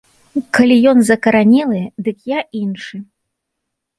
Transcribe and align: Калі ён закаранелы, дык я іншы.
Калі 0.57 0.77
ён 0.91 1.03
закаранелы, 1.09 1.81
дык 2.07 2.17
я 2.37 2.45
іншы. 2.61 2.95